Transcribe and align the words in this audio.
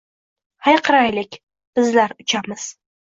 Hayqiraylik: 0.67 1.37
Bizlar 1.81 2.15
uchamiz! 2.25 2.65